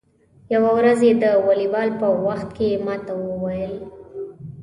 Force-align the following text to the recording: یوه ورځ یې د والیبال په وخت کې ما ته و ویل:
یوه 0.53 0.71
ورځ 0.77 0.99
یې 1.07 1.13
د 1.23 1.25
والیبال 1.45 1.89
په 2.01 2.07
وخت 2.25 2.49
کې 2.57 2.81
ما 2.85 2.95
ته 3.05 3.13
و 3.21 3.25
ویل: 3.43 3.75